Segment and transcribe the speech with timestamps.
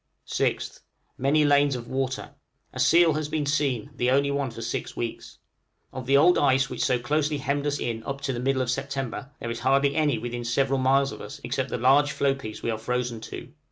[0.29, 0.79] 6th.
[1.15, 2.31] Many lanes of water.
[2.73, 5.37] A seal has been seen, the only one for six weeks.
[5.93, 8.71] Of the old ice which so closely hemmed us in up to the middle of
[8.71, 12.63] September, there is hardly any within several miles of us except the large floe piece
[12.63, 13.53] we are frozen to.